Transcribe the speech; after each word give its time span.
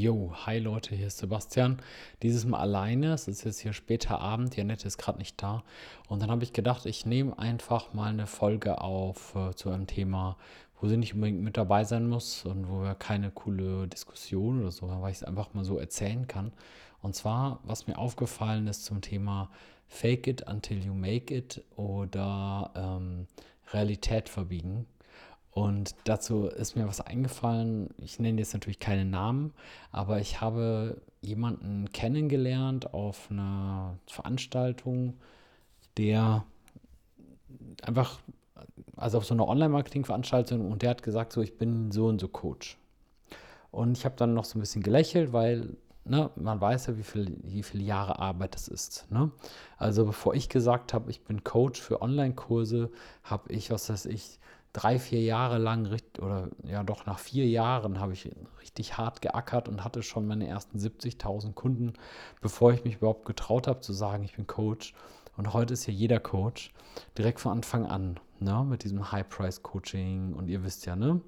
Jo, 0.00 0.32
hi 0.32 0.58
Leute, 0.58 0.94
hier 0.94 1.08
ist 1.08 1.18
Sebastian. 1.18 1.76
Dieses 2.22 2.46
Mal 2.46 2.60
alleine. 2.60 3.12
Es 3.12 3.28
ist 3.28 3.44
jetzt 3.44 3.60
hier 3.60 3.74
später 3.74 4.18
Abend. 4.18 4.56
Janette 4.56 4.88
ist 4.88 4.96
gerade 4.96 5.18
nicht 5.18 5.42
da. 5.42 5.62
Und 6.08 6.22
dann 6.22 6.30
habe 6.30 6.42
ich 6.42 6.54
gedacht, 6.54 6.86
ich 6.86 7.04
nehme 7.04 7.38
einfach 7.38 7.92
mal 7.92 8.08
eine 8.08 8.26
Folge 8.26 8.80
auf 8.80 9.34
äh, 9.34 9.54
zu 9.54 9.68
einem 9.68 9.86
Thema, 9.86 10.38
wo 10.80 10.88
sie 10.88 10.96
nicht 10.96 11.12
unbedingt 11.12 11.42
mit 11.42 11.58
dabei 11.58 11.84
sein 11.84 12.08
muss 12.08 12.46
und 12.46 12.70
wo 12.70 12.80
wir 12.80 12.94
keine 12.94 13.30
coole 13.30 13.88
Diskussion 13.88 14.62
oder 14.62 14.70
so, 14.70 14.88
weil 14.88 15.10
ich 15.10 15.18
es 15.18 15.24
einfach 15.24 15.52
mal 15.52 15.64
so 15.64 15.76
erzählen 15.76 16.26
kann. 16.26 16.50
Und 17.02 17.14
zwar, 17.14 17.60
was 17.64 17.86
mir 17.86 17.98
aufgefallen 17.98 18.68
ist 18.68 18.86
zum 18.86 19.02
Thema 19.02 19.50
Fake 19.86 20.26
it 20.26 20.48
until 20.48 20.82
you 20.82 20.94
make 20.94 21.34
it 21.34 21.62
oder 21.76 22.70
ähm, 22.74 23.26
Realität 23.74 24.30
verbiegen. 24.30 24.86
Und 25.52 25.96
dazu 26.04 26.46
ist 26.46 26.76
mir 26.76 26.86
was 26.86 27.00
eingefallen. 27.00 27.90
Ich 27.98 28.20
nenne 28.20 28.38
jetzt 28.38 28.52
natürlich 28.52 28.78
keinen 28.78 29.10
Namen, 29.10 29.52
aber 29.90 30.20
ich 30.20 30.40
habe 30.40 31.00
jemanden 31.20 31.90
kennengelernt 31.92 32.94
auf 32.94 33.30
einer 33.30 33.98
Veranstaltung, 34.06 35.14
der 35.96 36.44
einfach, 37.82 38.20
also 38.96 39.18
auf 39.18 39.24
so 39.24 39.34
einer 39.34 39.48
Online-Marketing-Veranstaltung 39.48 40.70
und 40.70 40.82
der 40.82 40.90
hat 40.90 41.02
gesagt, 41.02 41.32
so, 41.32 41.42
ich 41.42 41.58
bin 41.58 41.90
so 41.90 42.06
und 42.06 42.20
so 42.20 42.28
Coach. 42.28 42.78
Und 43.72 43.98
ich 43.98 44.04
habe 44.04 44.16
dann 44.16 44.34
noch 44.34 44.44
so 44.44 44.58
ein 44.58 44.60
bisschen 44.60 44.82
gelächelt, 44.82 45.32
weil 45.32 45.76
ne, 46.04 46.30
man 46.36 46.60
weiß 46.60 46.86
ja, 46.86 46.96
wie, 46.96 47.02
viel, 47.02 47.36
wie 47.42 47.62
viele 47.62 47.84
Jahre 47.84 48.18
Arbeit 48.18 48.54
das 48.54 48.68
ist. 48.68 49.10
Ne? 49.10 49.30
Also 49.78 50.04
bevor 50.04 50.34
ich 50.34 50.48
gesagt 50.48 50.92
habe, 50.92 51.10
ich 51.10 51.22
bin 51.22 51.44
Coach 51.44 51.80
für 51.80 52.02
Online-Kurse, 52.02 52.90
habe 53.22 53.52
ich, 53.52 53.70
was 53.70 53.88
weiß 53.88 54.06
ich, 54.06 54.38
drei, 54.72 54.98
vier 54.98 55.20
Jahre 55.22 55.58
lang, 55.58 55.88
oder 56.20 56.48
ja 56.62 56.82
doch 56.82 57.06
nach 57.06 57.18
vier 57.18 57.46
Jahren 57.48 57.98
habe 57.98 58.12
ich 58.12 58.30
richtig 58.60 58.96
hart 58.96 59.20
geackert 59.22 59.68
und 59.68 59.84
hatte 59.84 60.02
schon 60.02 60.26
meine 60.26 60.46
ersten 60.46 60.78
70.000 60.78 61.54
Kunden, 61.54 61.94
bevor 62.40 62.72
ich 62.72 62.84
mich 62.84 62.96
überhaupt 62.96 63.24
getraut 63.24 63.66
habe 63.66 63.80
zu 63.80 63.92
sagen, 63.92 64.22
ich 64.22 64.36
bin 64.36 64.46
Coach. 64.46 64.94
Und 65.36 65.52
heute 65.52 65.74
ist 65.74 65.86
ja 65.86 65.92
jeder 65.92 66.20
Coach 66.20 66.72
direkt 67.16 67.40
von 67.40 67.52
Anfang 67.52 67.86
an, 67.86 68.20
ne, 68.38 68.64
mit 68.68 68.84
diesem 68.84 69.10
High-Price-Coaching 69.10 70.34
und 70.34 70.48
ihr 70.48 70.62
wisst 70.62 70.86
ja, 70.86 70.96
ne? 70.96 71.20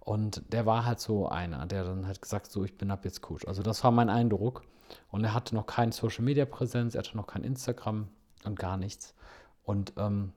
Und 0.00 0.42
der 0.52 0.66
war 0.66 0.84
halt 0.84 1.00
so 1.00 1.28
einer, 1.28 1.64
der 1.64 1.84
dann 1.84 2.06
halt 2.06 2.20
gesagt, 2.20 2.50
so, 2.50 2.62
ich 2.64 2.76
bin 2.76 2.90
ab 2.90 3.06
jetzt 3.06 3.22
Coach. 3.22 3.46
Also 3.48 3.62
das 3.62 3.82
war 3.84 3.90
mein 3.90 4.10
Eindruck. 4.10 4.64
Und 5.10 5.24
er 5.24 5.32
hatte 5.32 5.54
noch 5.54 5.64
keine 5.64 5.92
Social-Media-Präsenz, 5.92 6.94
er 6.94 6.98
hatte 6.98 7.16
noch 7.16 7.26
kein 7.26 7.42
Instagram 7.42 8.08
und 8.44 8.58
gar 8.58 8.76
nichts. 8.76 9.14
Und 9.62 9.94
ähm, 9.96 10.32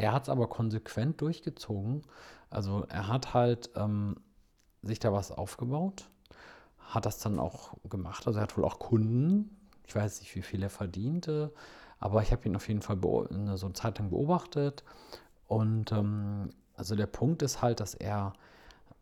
er 0.00 0.12
hat 0.12 0.22
es 0.22 0.28
aber 0.30 0.48
konsequent 0.48 1.20
durchgezogen. 1.20 2.02
Also 2.48 2.86
er 2.88 3.06
hat 3.08 3.34
halt 3.34 3.68
ähm, 3.76 4.16
sich 4.82 4.98
da 4.98 5.12
was 5.12 5.30
aufgebaut, 5.30 6.08
hat 6.78 7.04
das 7.04 7.18
dann 7.18 7.38
auch 7.38 7.74
gemacht. 7.88 8.26
Also 8.26 8.38
er 8.38 8.44
hat 8.44 8.56
wohl 8.56 8.64
auch 8.64 8.78
Kunden. 8.78 9.54
Ich 9.86 9.94
weiß 9.94 10.20
nicht, 10.20 10.34
wie 10.34 10.40
viel 10.40 10.62
er 10.62 10.70
verdiente, 10.70 11.52
aber 11.98 12.22
ich 12.22 12.32
habe 12.32 12.48
ihn 12.48 12.56
auf 12.56 12.66
jeden 12.66 12.80
Fall 12.80 12.98
so 13.02 13.66
eine 13.66 13.74
Zeit 13.74 13.98
lang 13.98 14.08
beobachtet. 14.08 14.84
Und 15.46 15.92
ähm, 15.92 16.48
also 16.76 16.96
der 16.96 17.06
Punkt 17.06 17.42
ist 17.42 17.60
halt, 17.60 17.80
dass 17.80 17.92
er 17.92 18.32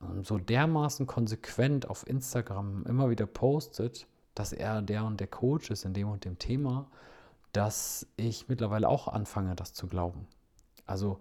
ähm, 0.03 0.25
so 0.25 0.37
dermaßen 0.37 1.07
konsequent 1.07 1.89
auf 1.89 2.09
Instagram 2.09 2.85
immer 2.87 3.09
wieder 3.09 3.27
postet, 3.27 4.09
dass 4.35 4.53
er 4.53 4.83
der 4.83 5.05
und 5.05 5.21
der 5.21 5.29
Coach 5.29 5.71
ist 5.71 5.85
in 5.85 5.95
dem 5.95 6.09
und 6.09 6.25
dem 6.25 6.41
Thema, 6.41 6.91
dass 7.53 8.05
ich 8.17 8.49
mittlerweile 8.49 8.89
auch 8.89 9.07
anfange, 9.07 9.55
das 9.55 9.75
zu 9.75 9.87
glauben. 9.87 10.27
Also, 10.89 11.19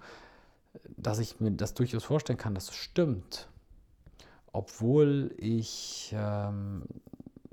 dass 0.96 1.20
ich 1.20 1.40
mir 1.40 1.52
das 1.52 1.74
durchaus 1.74 2.04
vorstellen 2.04 2.40
kann, 2.40 2.56
dass 2.56 2.70
es 2.70 2.76
stimmt, 2.76 3.48
obwohl 4.52 5.34
ich 5.38 6.14
ähm, 6.16 6.84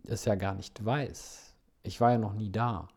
es 0.06 0.24
ja 0.24 0.34
gar 0.34 0.54
nicht 0.54 0.84
weiß. 0.84 1.54
Ich 1.82 2.00
war 2.00 2.12
ja 2.12 2.18
noch 2.18 2.34
nie 2.34 2.50
da. 2.50 2.88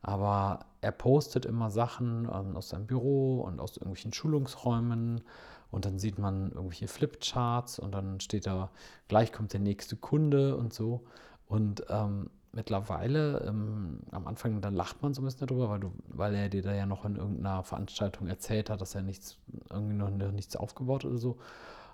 Aber 0.00 0.60
er 0.80 0.92
postet 0.92 1.44
immer 1.44 1.70
Sachen 1.70 2.28
ähm, 2.32 2.56
aus 2.56 2.68
seinem 2.68 2.86
Büro 2.86 3.40
und 3.40 3.60
aus 3.60 3.76
irgendwelchen 3.76 4.12
Schulungsräumen 4.12 5.22
und 5.70 5.84
dann 5.84 5.98
sieht 5.98 6.18
man 6.18 6.52
irgendwelche 6.52 6.88
Flipcharts 6.88 7.78
und 7.78 7.92
dann 7.92 8.20
steht 8.20 8.46
da, 8.46 8.70
gleich 9.08 9.32
kommt 9.32 9.52
der 9.52 9.60
nächste 9.60 9.96
Kunde 9.96 10.56
und 10.56 10.72
so. 10.72 11.04
Und 11.46 11.84
ähm, 11.88 12.30
mittlerweile, 12.58 13.44
ähm, 13.46 14.00
am 14.10 14.26
Anfang, 14.26 14.60
da 14.60 14.68
lacht 14.68 15.00
man 15.00 15.14
so 15.14 15.22
ein 15.22 15.26
bisschen 15.26 15.46
darüber, 15.46 15.70
weil, 15.70 15.78
du, 15.78 15.92
weil 16.08 16.34
er 16.34 16.48
dir 16.48 16.60
da 16.60 16.74
ja 16.74 16.86
noch 16.86 17.04
in 17.04 17.14
irgendeiner 17.14 17.62
Veranstaltung 17.62 18.26
erzählt 18.26 18.68
hat, 18.68 18.80
dass 18.80 18.96
er 18.96 19.02
nichts, 19.02 19.38
irgendwie 19.70 19.94
noch 19.94 20.10
nichts 20.32 20.56
aufgebaut 20.56 21.04
oder 21.04 21.18
so. 21.18 21.38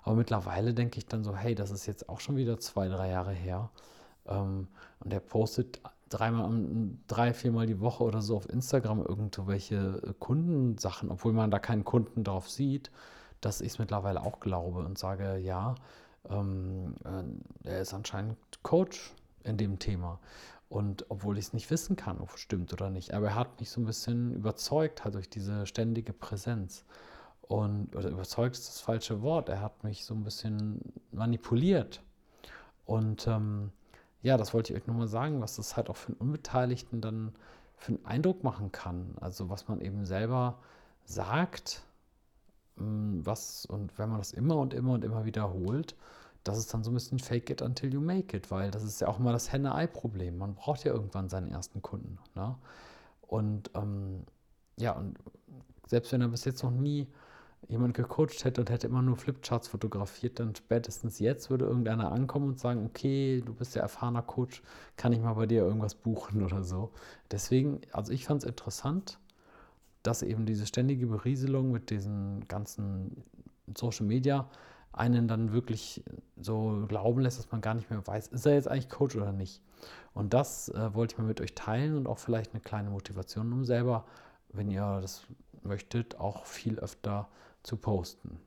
Aber 0.01 0.15
mittlerweile 0.15 0.73
denke 0.73 0.97
ich 0.97 1.05
dann 1.05 1.23
so, 1.23 1.35
hey, 1.35 1.53
das 1.53 1.69
ist 1.69 1.85
jetzt 1.85 2.09
auch 2.09 2.19
schon 2.19 2.35
wieder 2.35 2.59
zwei, 2.59 2.87
drei 2.87 3.11
Jahre 3.11 3.31
her. 3.31 3.69
Ähm, 4.27 4.67
und 5.01 5.13
er 5.13 5.19
postet 5.19 5.81
dreimal, 6.09 6.49
drei, 7.07 7.33
viermal 7.35 7.67
die 7.67 7.79
Woche 7.79 8.03
oder 8.03 8.23
so 8.23 8.35
auf 8.35 8.49
Instagram 8.49 9.01
irgendwelche 9.01 10.01
äh, 10.03 10.13
Kundensachen, 10.17 11.11
obwohl 11.11 11.33
man 11.33 11.51
da 11.51 11.59
keinen 11.59 11.85
Kunden 11.85 12.23
drauf 12.23 12.49
sieht, 12.49 12.89
dass 13.39 13.61
ich 13.61 13.73
es 13.73 13.79
mittlerweile 13.79 14.21
auch 14.21 14.39
glaube 14.39 14.79
und 14.79 14.97
sage, 14.97 15.37
ja, 15.37 15.75
ähm, 16.27 16.95
äh, 17.03 17.69
er 17.69 17.81
ist 17.81 17.93
anscheinend 17.93 18.37
Coach 18.63 19.13
in 19.45 19.57
dem 19.57 19.79
Thema. 19.79 20.19
Und 20.67 21.05
obwohl 21.09 21.37
ich 21.37 21.45
es 21.45 21.53
nicht 21.53 21.69
wissen 21.69 21.95
kann, 21.95 22.19
ob 22.19 22.33
es 22.33 22.39
stimmt 22.39 22.73
oder 22.73 22.89
nicht, 22.89 23.13
aber 23.13 23.27
er 23.27 23.35
hat 23.35 23.59
mich 23.59 23.69
so 23.69 23.79
ein 23.79 23.85
bisschen 23.85 24.33
überzeugt, 24.33 25.03
halt 25.03 25.15
durch 25.15 25.29
diese 25.29 25.65
ständige 25.67 26.11
Präsenz. 26.11 26.85
Und, 27.41 27.95
oder 27.95 28.09
überzeugt 28.09 28.55
ist 28.55 28.67
das 28.67 28.81
falsche 28.81 29.21
Wort, 29.21 29.49
er 29.49 29.61
hat 29.61 29.83
mich 29.83 30.05
so 30.05 30.15
ein 30.15 30.23
bisschen 30.23 30.79
manipuliert. 31.11 32.01
Und 32.85 33.27
ähm, 33.27 33.71
ja, 34.23 34.37
das 34.37 34.53
wollte 34.53 34.73
ich 34.73 34.81
euch 34.81 34.87
nochmal 34.87 35.07
sagen, 35.07 35.41
was 35.41 35.57
das 35.57 35.77
halt 35.77 35.89
auch 35.89 35.97
für 35.97 36.07
einen 36.07 36.17
Unbeteiligten 36.17 37.01
dann 37.01 37.35
für 37.77 37.93
einen 37.93 38.05
Eindruck 38.05 38.43
machen 38.43 38.71
kann. 38.71 39.15
Also 39.21 39.49
was 39.49 39.67
man 39.67 39.81
eben 39.81 40.05
selber 40.05 40.57
sagt, 41.05 41.83
mm, 42.77 43.19
was 43.23 43.65
und 43.67 43.97
wenn 43.99 44.09
man 44.09 44.17
das 44.17 44.31
immer 44.31 44.57
und 44.57 44.73
immer 44.73 44.93
und 44.93 45.03
immer 45.03 45.25
wiederholt, 45.25 45.95
das 46.45 46.59
ist 46.59 46.73
dann 46.73 46.83
so 46.83 46.91
ein 46.91 46.93
bisschen 46.93 47.19
fake 47.19 47.49
it 47.49 47.61
until 47.61 47.91
you 47.91 47.99
make 47.99 48.37
it, 48.37 48.51
weil 48.51 48.71
das 48.71 48.83
ist 48.83 49.01
ja 49.01 49.07
auch 49.07 49.19
immer 49.19 49.33
das 49.33 49.51
Henne-Ei-Problem. 49.51 50.37
Man 50.37 50.53
braucht 50.53 50.85
ja 50.85 50.93
irgendwann 50.93 51.27
seinen 51.27 51.49
ersten 51.49 51.81
Kunden. 51.81 52.19
Ne? 52.35 52.55
Und 53.21 53.71
ähm, 53.73 54.23
ja, 54.77 54.91
und 54.91 55.17
selbst 55.87 56.11
wenn 56.11 56.21
er 56.21 56.27
bis 56.27 56.45
jetzt 56.45 56.63
noch 56.63 56.71
nie 56.71 57.07
jemand 57.67 57.95
gecoacht 57.95 58.45
hätte 58.45 58.61
und 58.61 58.69
hätte 58.69 58.85
immer 58.85 59.01
nur 59.01 59.17
Flipcharts 59.17 59.67
fotografiert, 59.67 60.39
dann 60.39 60.53
spätestens 60.53 61.17
jetzt 61.17 61.49
würde 61.49 61.65
irgendeiner 61.65 62.11
ankommen 62.11 62.49
und 62.49 62.59
sagen, 62.59 62.85
okay, 62.85 63.41
du 63.43 63.51
bist 63.55 63.73
ja 63.73 63.81
erfahrener 63.81 64.21
Coach, 64.21 64.61
kann 64.97 65.13
ich 65.13 65.19
mal 65.19 65.33
bei 65.33 65.47
dir 65.47 65.63
irgendwas 65.63 65.95
buchen 65.95 66.43
oder 66.43 66.63
so. 66.63 66.91
Deswegen, 67.31 67.81
also 67.91 68.11
ich 68.11 68.25
fand 68.25 68.43
es 68.43 68.47
interessant, 68.47 69.17
dass 70.03 70.21
eben 70.21 70.45
diese 70.45 70.67
ständige 70.67 71.07
Berieselung 71.07 71.71
mit 71.71 71.89
diesen 71.89 72.47
ganzen 72.47 73.23
Social 73.75 74.05
Media 74.05 74.47
einen 74.95 75.27
dann 75.27 75.51
wirklich 75.51 76.03
so 76.37 76.85
glauben 76.87 77.21
lässt, 77.21 77.39
dass 77.39 77.51
man 77.51 77.61
gar 77.61 77.73
nicht 77.73 77.89
mehr 77.89 78.05
weiß, 78.05 78.27
ist 78.27 78.45
er 78.45 78.53
jetzt 78.53 78.67
eigentlich 78.67 78.89
Coach 78.89 79.15
oder 79.15 79.31
nicht. 79.31 79.61
Und 80.13 80.33
das 80.33 80.69
äh, 80.69 80.93
wollte 80.93 81.13
ich 81.13 81.17
mal 81.17 81.27
mit 81.27 81.41
euch 81.41 81.55
teilen 81.55 81.95
und 81.95 82.07
auch 82.07 82.17
vielleicht 82.17 82.53
eine 82.53 82.61
kleine 82.61 82.89
Motivation, 82.89 83.51
um 83.51 83.65
selber, 83.65 84.05
wenn 84.49 84.69
ihr 84.69 84.99
das 85.01 85.23
möchtet, 85.63 86.19
auch 86.19 86.45
viel 86.45 86.79
öfter 86.79 87.27
zu 87.63 87.77
posten. 87.77 88.39